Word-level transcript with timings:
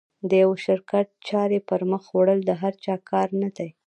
د 0.29 0.31
یوه 0.43 0.57
شرکت 0.65 1.07
چارې 1.27 1.59
پر 1.67 1.81
مخ 1.91 2.03
وړل 2.17 2.39
د 2.45 2.51
هر 2.61 2.73
چا 2.83 2.95
کار 3.11 3.27
نه 3.41 3.49
ده. 3.57 3.67